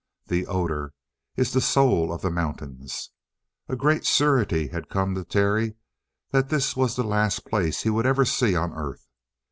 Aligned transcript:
The 0.25 0.47
odor 0.47 0.95
is 1.35 1.53
the 1.53 1.61
soul 1.61 2.11
of 2.11 2.23
the 2.23 2.31
mountains. 2.31 3.11
A 3.69 3.75
great 3.75 4.03
surety 4.03 4.69
had 4.69 4.89
come 4.89 5.13
to 5.13 5.23
Terry 5.23 5.75
that 6.31 6.49
this 6.49 6.75
was 6.75 6.95
the 6.95 7.03
last 7.03 7.45
place 7.45 7.83
he 7.83 7.91
would 7.91 8.07
ever 8.07 8.25
see 8.25 8.55
on 8.55 8.73
earth. 8.73 9.05